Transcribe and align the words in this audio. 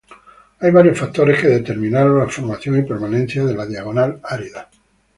Hay 0.61 0.71
varios 0.71 0.97
factores 0.97 1.39
que 1.39 1.45
determinaron 1.45 2.17
la 2.17 2.27
formación 2.27 2.75
y 2.79 2.81
permanencia 2.81 3.45
de 3.45 3.53
la 3.53 3.67
diagonal 3.67 4.19
árida. 4.23 4.67